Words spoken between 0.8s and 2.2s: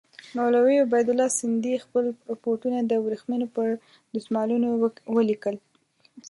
عبیدالله سندي خپل